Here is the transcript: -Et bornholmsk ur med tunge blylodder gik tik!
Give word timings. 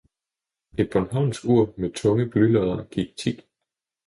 -Et 0.79 0.85
bornholmsk 0.91 1.43
ur 1.55 1.65
med 1.79 1.91
tunge 1.99 2.25
blylodder 2.31 2.83
gik 2.91 3.09
tik! 3.17 3.37